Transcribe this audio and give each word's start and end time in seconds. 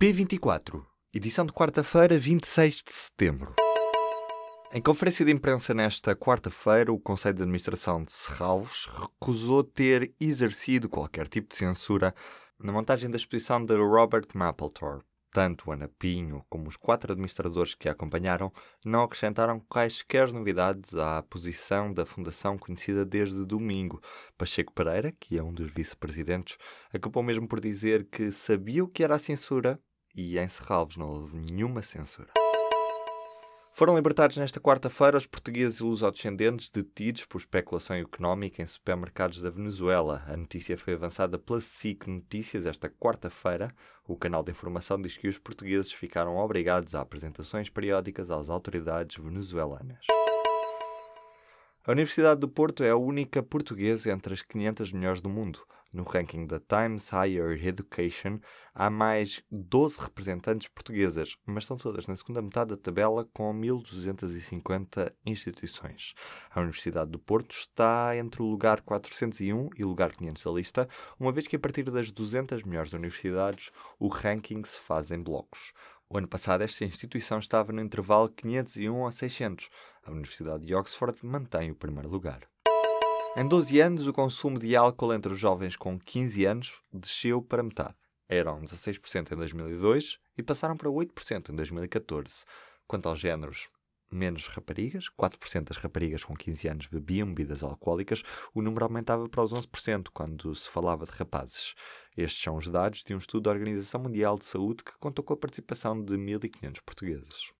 P24, 0.00 0.82
edição 1.12 1.44
de 1.44 1.52
quarta-feira, 1.52 2.18
26 2.18 2.76
de 2.76 2.94
setembro. 2.94 3.54
Em 4.72 4.80
conferência 4.80 5.26
de 5.26 5.30
imprensa 5.30 5.74
nesta 5.74 6.16
quarta-feira, 6.16 6.90
o 6.90 6.98
Conselho 6.98 7.34
de 7.34 7.42
Administração 7.42 8.02
de 8.02 8.10
Serralves 8.10 8.86
recusou 8.86 9.62
ter 9.62 10.14
exercido 10.18 10.88
qualquer 10.88 11.28
tipo 11.28 11.50
de 11.50 11.56
censura 11.56 12.14
na 12.58 12.72
montagem 12.72 13.10
da 13.10 13.18
exposição 13.18 13.62
de 13.62 13.76
Robert 13.76 14.26
Mapplethorpe. 14.32 15.04
Tanto 15.30 15.70
Ana 15.70 15.86
Pinho 15.98 16.46
como 16.48 16.66
os 16.66 16.78
quatro 16.78 17.12
administradores 17.12 17.74
que 17.74 17.86
a 17.86 17.92
acompanharam 17.92 18.50
não 18.82 19.02
acrescentaram 19.02 19.60
quaisquer 19.68 20.32
novidades 20.32 20.94
à 20.94 21.22
posição 21.22 21.92
da 21.92 22.06
Fundação 22.06 22.56
conhecida 22.56 23.04
desde 23.04 23.44
domingo. 23.44 24.00
Pacheco 24.38 24.72
Pereira, 24.72 25.12
que 25.12 25.36
é 25.36 25.42
um 25.42 25.52
dos 25.52 25.70
vice-presidentes, 25.70 26.56
acabou 26.90 27.22
mesmo 27.22 27.46
por 27.46 27.60
dizer 27.60 28.08
que 28.10 28.32
sabia 28.32 28.82
o 28.82 28.88
que 28.88 29.04
era 29.04 29.16
a 29.16 29.18
censura 29.18 29.78
e 30.14 30.38
em 30.38 30.48
Serralves 30.48 30.96
não 30.96 31.10
houve 31.10 31.36
nenhuma 31.36 31.82
censura. 31.82 32.30
Foram 33.72 33.96
libertados 33.96 34.36
nesta 34.36 34.60
quarta-feira 34.60 35.16
os 35.16 35.26
portugueses 35.26 35.80
e 35.80 35.82
lusodescendentes 35.82 36.68
detidos 36.68 37.24
por 37.24 37.38
especulação 37.38 37.96
económica 37.96 38.60
em 38.60 38.66
supermercados 38.66 39.40
da 39.40 39.48
Venezuela. 39.48 40.22
A 40.26 40.36
notícia 40.36 40.76
foi 40.76 40.92
avançada 40.92 41.38
pela 41.38 41.62
SIC 41.62 42.06
Notícias 42.06 42.66
esta 42.66 42.90
quarta-feira. 42.90 43.74
O 44.06 44.16
canal 44.16 44.42
de 44.42 44.50
informação 44.50 45.00
diz 45.00 45.16
que 45.16 45.28
os 45.28 45.38
portugueses 45.38 45.92
ficaram 45.92 46.36
obrigados 46.36 46.94
a 46.94 47.00
apresentações 47.00 47.70
periódicas 47.70 48.30
às 48.30 48.50
autoridades 48.50 49.16
venezuelanas. 49.16 50.04
A 51.82 51.92
Universidade 51.92 52.38
do 52.38 52.48
Porto 52.48 52.84
é 52.84 52.90
a 52.90 52.96
única 52.96 53.42
portuguesa 53.42 54.12
entre 54.12 54.34
as 54.34 54.42
500 54.42 54.92
melhores 54.92 55.22
do 55.22 55.30
mundo. 55.30 55.60
No 55.90 56.02
ranking 56.02 56.46
da 56.46 56.60
Times 56.60 57.08
Higher 57.08 57.66
Education, 57.66 58.38
há 58.74 58.90
mais 58.90 59.42
12 59.50 59.98
representantes 59.98 60.68
portuguesas, 60.68 61.38
mas 61.46 61.64
estão 61.64 61.78
todas 61.78 62.06
na 62.06 62.14
segunda 62.14 62.42
metade 62.42 62.70
da 62.70 62.76
tabela 62.76 63.26
com 63.32 63.50
1.250 63.54 65.10
instituições. 65.24 66.12
A 66.50 66.60
Universidade 66.60 67.10
do 67.10 67.18
Porto 67.18 67.52
está 67.52 68.14
entre 68.14 68.42
o 68.42 68.46
lugar 68.46 68.82
401 68.82 69.70
e 69.74 69.82
o 69.82 69.88
lugar 69.88 70.12
500 70.12 70.44
da 70.44 70.50
lista, 70.50 70.88
uma 71.18 71.32
vez 71.32 71.48
que 71.48 71.56
a 71.56 71.58
partir 71.58 71.90
das 71.90 72.12
200 72.12 72.62
melhores 72.62 72.92
universidades 72.92 73.72
o 73.98 74.08
ranking 74.08 74.62
se 74.64 74.78
faz 74.78 75.10
em 75.10 75.20
blocos. 75.20 75.72
O 76.12 76.18
ano 76.18 76.26
passado, 76.26 76.62
esta 76.62 76.84
instituição 76.84 77.38
estava 77.38 77.72
no 77.72 77.80
intervalo 77.80 78.28
501 78.30 79.06
a 79.06 79.12
600. 79.12 79.70
A 80.02 80.10
Universidade 80.10 80.66
de 80.66 80.74
Oxford 80.74 81.16
mantém 81.24 81.70
o 81.70 81.76
primeiro 81.76 82.08
lugar. 82.08 82.40
Em 83.36 83.46
12 83.46 83.80
anos, 83.80 84.08
o 84.08 84.12
consumo 84.12 84.58
de 84.58 84.74
álcool 84.74 85.14
entre 85.14 85.32
os 85.32 85.38
jovens 85.38 85.76
com 85.76 85.96
15 85.96 86.44
anos 86.44 86.82
desceu 86.92 87.40
para 87.40 87.62
metade. 87.62 87.94
Eram 88.28 88.60
16% 88.60 89.30
em 89.30 89.36
2002 89.36 90.18
e 90.36 90.42
passaram 90.42 90.76
para 90.76 90.90
8% 90.90 91.50
em 91.50 91.54
2014. 91.54 92.44
Quanto 92.88 93.08
aos 93.08 93.20
géneros, 93.20 93.68
menos 94.10 94.48
raparigas, 94.48 95.06
4% 95.08 95.64
das 95.64 95.76
raparigas 95.76 96.24
com 96.24 96.34
15 96.34 96.68
anos 96.68 96.86
bebiam 96.86 97.28
bebidas 97.28 97.62
alcoólicas, 97.62 98.22
o 98.54 98.62
número 98.62 98.84
aumentava 98.84 99.28
para 99.28 99.42
os 99.42 99.52
11% 99.52 100.08
quando 100.12 100.54
se 100.54 100.68
falava 100.68 101.04
de 101.04 101.12
rapazes. 101.12 101.74
Estes 102.16 102.42
são 102.42 102.56
os 102.56 102.66
dados 102.66 103.02
de 103.02 103.14
um 103.14 103.18
estudo 103.18 103.44
da 103.44 103.50
Organização 103.50 104.02
Mundial 104.02 104.38
de 104.38 104.44
Saúde 104.44 104.84
que 104.84 104.98
contou 104.98 105.24
com 105.24 105.34
a 105.34 105.36
participação 105.36 106.02
de 106.02 106.14
1.500 106.14 106.78
portugueses. 106.84 107.52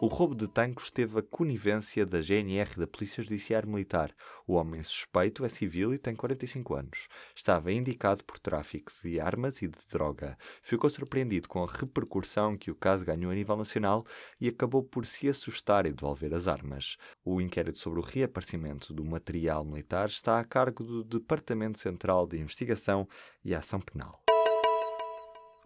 O 0.00 0.08
roubo 0.08 0.34
de 0.34 0.48
tanques 0.48 0.90
teve 0.90 1.20
a 1.20 1.22
conivência 1.22 2.04
da 2.04 2.20
GNR 2.20 2.76
da 2.76 2.86
Polícia 2.86 3.22
Judiciária 3.22 3.68
Militar. 3.68 4.12
O 4.44 4.54
homem 4.54 4.82
suspeito 4.82 5.44
é 5.44 5.48
civil 5.48 5.94
e 5.94 5.98
tem 5.98 6.16
45 6.16 6.74
anos. 6.74 7.08
Estava 7.34 7.72
indicado 7.72 8.24
por 8.24 8.38
tráfico 8.40 8.90
de 9.04 9.20
armas 9.20 9.62
e 9.62 9.68
de 9.68 9.78
droga. 9.88 10.36
Ficou 10.62 10.90
surpreendido 10.90 11.48
com 11.48 11.62
a 11.62 11.70
repercussão 11.70 12.56
que 12.56 12.72
o 12.72 12.74
caso 12.74 13.04
ganhou 13.04 13.30
a 13.30 13.34
nível 13.34 13.56
nacional 13.56 14.04
e 14.40 14.48
acabou 14.48 14.82
por 14.82 15.06
se 15.06 15.28
assustar 15.28 15.86
e 15.86 15.92
devolver 15.92 16.34
as 16.34 16.48
armas. 16.48 16.96
O 17.24 17.40
inquérito 17.40 17.78
sobre 17.78 18.00
o 18.00 18.02
reaparecimento 18.02 18.92
do 18.92 19.04
material 19.04 19.64
militar 19.64 20.08
está 20.08 20.40
a 20.40 20.44
cargo 20.44 20.82
do 20.82 21.04
Departamento 21.04 21.78
Central 21.78 22.26
de 22.26 22.38
Investigação 22.38 23.08
e 23.44 23.54
Ação 23.54 23.80
Penal. 23.80 24.24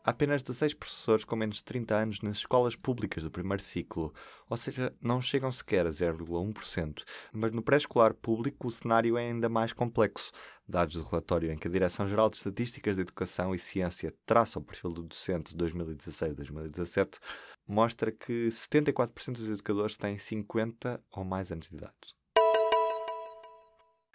Apenas 0.09 0.43
16 0.43 0.73
professores 0.73 1.23
com 1.23 1.37
menos 1.37 1.57
de 1.57 1.65
30 1.65 1.95
anos 1.95 2.23
nas 2.23 2.39
escolas 2.39 2.75
públicas 2.75 3.23
do 3.23 3.31
primeiro 3.31 3.63
ciclo, 3.63 4.11
ou 4.49 4.57
seja, 4.57 4.91
não 5.03 5.21
chegam 5.21 5.53
sequer 5.53 5.87
a 5.87 5.91
0,1%. 5.91 7.05
Mas 7.31 7.53
no 7.53 7.61
pré-escolar 7.61 8.15
público 8.15 8.69
o 8.69 8.71
cenário 8.71 9.19
é 9.19 9.29
ainda 9.29 9.51
mais 9.51 9.75
complexo. 9.75 10.33
Dados 10.67 10.97
do 10.97 11.03
relatório 11.03 11.53
em 11.53 11.59
que 11.59 11.69
a 11.69 11.71
Direção-Geral 11.71 12.31
de 12.31 12.37
Estatísticas 12.37 12.97
de 12.97 13.03
Educação 13.03 13.55
e 13.55 13.59
Ciência 13.59 14.15
traça 14.25 14.59
o 14.59 14.65
perfil 14.65 14.93
do 14.93 15.03
docente 15.03 15.55
2016-2017 15.55 17.19
mostra 17.67 18.11
que 18.11 18.49
74% 18.49 19.33
dos 19.33 19.51
educadores 19.51 19.99
têm 19.99 20.17
50 20.17 21.05
ou 21.13 21.23
mais 21.23 21.53
anos 21.53 21.69
de 21.69 21.77
idade. 21.77 22.18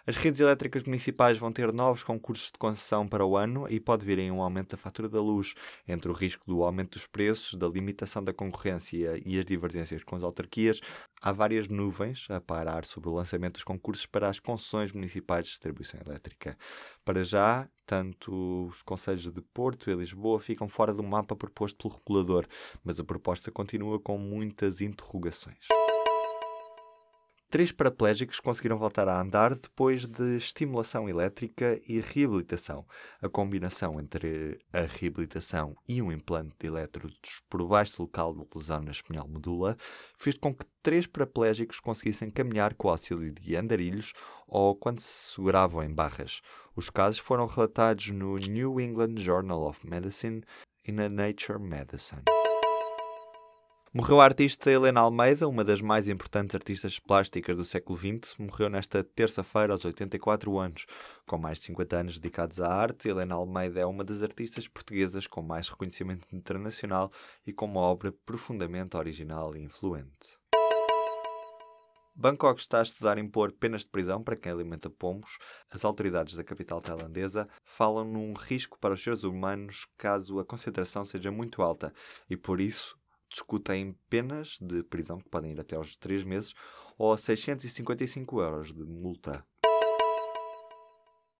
As 0.06 0.16
redes 0.16 0.38
elétricas 0.38 0.84
municipais 0.84 1.38
vão 1.38 1.50
ter 1.50 1.72
novos 1.72 2.04
concursos 2.04 2.48
de 2.52 2.58
concessão 2.58 3.08
para 3.08 3.24
o 3.24 3.38
ano 3.38 3.66
e 3.70 3.80
pode 3.80 4.04
vir 4.04 4.18
em 4.18 4.30
um 4.30 4.42
aumento 4.42 4.72
da 4.72 4.76
fatura 4.76 5.08
da 5.08 5.18
luz, 5.18 5.54
entre 5.88 6.10
o 6.10 6.14
risco 6.14 6.44
do 6.46 6.62
aumento 6.62 6.90
dos 6.90 7.06
preços, 7.06 7.54
da 7.54 7.66
limitação 7.66 8.22
da 8.22 8.30
concorrência 8.30 9.18
e 9.24 9.38
as 9.38 9.46
divergências 9.46 10.04
com 10.04 10.14
as 10.14 10.22
autarquias. 10.22 10.78
Há 11.22 11.32
várias 11.32 11.68
nuvens 11.68 12.26
a 12.28 12.38
pairar 12.38 12.84
sobre 12.84 13.08
o 13.08 13.14
lançamento 13.14 13.54
dos 13.54 13.64
concursos 13.64 14.04
para 14.04 14.28
as 14.28 14.38
concessões 14.38 14.92
municipais 14.92 15.46
de 15.46 15.52
distribuição 15.52 15.98
elétrica. 16.04 16.54
Para 17.02 17.24
já, 17.24 17.66
tanto 17.86 18.66
os 18.66 18.82
conselhos 18.82 19.30
de 19.30 19.40
Porto 19.40 19.90
e 19.90 19.94
Lisboa 19.94 20.38
ficam 20.38 20.68
fora 20.68 20.92
do 20.92 21.02
mapa 21.02 21.34
proposto 21.34 21.88
pelo 21.88 21.94
regulador, 21.94 22.46
mas 22.84 23.00
a 23.00 23.04
proposta 23.04 23.50
continua 23.50 23.98
com 23.98 24.18
muitas 24.18 24.82
interrogações. 24.82 25.66
Três 27.54 27.70
paraplégicos 27.70 28.40
conseguiram 28.40 28.76
voltar 28.76 29.08
a 29.08 29.20
andar 29.20 29.54
depois 29.54 30.06
de 30.06 30.36
estimulação 30.36 31.08
elétrica 31.08 31.80
e 31.86 32.00
reabilitação. 32.00 32.84
A 33.22 33.28
combinação 33.28 34.00
entre 34.00 34.58
a 34.72 34.80
reabilitação 34.80 35.76
e 35.86 36.02
um 36.02 36.10
implante 36.10 36.52
de 36.58 36.66
elétrodos 36.66 37.44
por 37.48 37.64
baixo 37.64 38.02
local 38.02 38.34
de 38.34 38.44
lesão 38.52 38.82
na 38.82 38.90
espinhal 38.90 39.28
medula 39.28 39.76
fez 40.18 40.36
com 40.36 40.52
que 40.52 40.66
três 40.82 41.06
paraplégicos 41.06 41.78
conseguissem 41.78 42.28
caminhar 42.28 42.74
com 42.74 42.88
o 42.88 42.90
auxílio 42.90 43.30
de 43.30 43.54
andarilhos 43.54 44.12
ou 44.48 44.74
quando 44.74 44.98
se 44.98 45.34
seguravam 45.34 45.80
em 45.84 45.94
barras. 45.94 46.40
Os 46.74 46.90
casos 46.90 47.20
foram 47.20 47.46
relatados 47.46 48.08
no 48.08 48.36
New 48.36 48.80
England 48.80 49.14
Journal 49.18 49.62
of 49.62 49.78
Medicine 49.88 50.42
e 50.84 50.90
na 50.90 51.08
Nature 51.08 51.60
Medicine. 51.60 52.24
Morreu 53.96 54.20
a 54.20 54.24
artista 54.24 54.72
Helena 54.72 55.02
Almeida, 55.02 55.46
uma 55.46 55.62
das 55.62 55.80
mais 55.80 56.08
importantes 56.08 56.56
artistas 56.56 56.98
plásticas 56.98 57.56
do 57.56 57.64
século 57.64 57.96
XX. 57.96 58.36
Morreu 58.38 58.68
nesta 58.68 59.04
terça-feira, 59.04 59.72
aos 59.72 59.84
84 59.84 60.58
anos. 60.58 60.84
Com 61.24 61.38
mais 61.38 61.58
de 61.58 61.66
50 61.66 61.96
anos 61.98 62.14
dedicados 62.18 62.60
à 62.60 62.74
arte, 62.74 63.08
Helena 63.08 63.36
Almeida 63.36 63.78
é 63.78 63.86
uma 63.86 64.02
das 64.02 64.24
artistas 64.24 64.66
portuguesas 64.66 65.28
com 65.28 65.42
mais 65.42 65.68
reconhecimento 65.68 66.26
internacional 66.34 67.08
e 67.46 67.52
com 67.52 67.66
uma 67.66 67.82
obra 67.82 68.10
profundamente 68.10 68.96
original 68.96 69.54
e 69.54 69.62
influente. 69.62 70.40
Bangkok 72.16 72.60
está 72.60 72.80
a 72.80 72.82
estudar 72.82 73.16
impor 73.16 73.52
penas 73.52 73.82
de 73.82 73.90
prisão 73.90 74.24
para 74.24 74.34
quem 74.34 74.50
alimenta 74.50 74.90
pombos. 74.90 75.38
As 75.70 75.84
autoridades 75.84 76.34
da 76.34 76.42
capital 76.42 76.80
tailandesa 76.80 77.48
falam 77.62 78.04
num 78.04 78.32
risco 78.32 78.76
para 78.76 78.94
os 78.94 79.02
seres 79.04 79.22
humanos 79.22 79.86
caso 79.96 80.40
a 80.40 80.44
concentração 80.44 81.04
seja 81.04 81.30
muito 81.30 81.62
alta 81.62 81.94
e, 82.28 82.36
por 82.36 82.60
isso, 82.60 82.96
discutem 83.34 83.98
penas 84.08 84.58
de 84.60 84.82
prisão 84.84 85.18
que 85.18 85.28
podem 85.28 85.52
ir 85.52 85.60
até 85.60 85.74
aos 85.74 85.96
3 85.96 86.22
meses 86.22 86.54
ou 86.96 87.16
655 87.16 88.40
euros 88.40 88.72
de 88.72 88.84
multa. 88.84 89.44